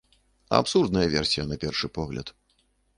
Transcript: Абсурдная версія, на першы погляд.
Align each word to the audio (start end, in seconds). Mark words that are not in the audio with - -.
Абсурдная 0.59 1.05
версія, 1.15 1.43
на 1.53 1.61
першы 1.67 1.95
погляд. 2.01 2.37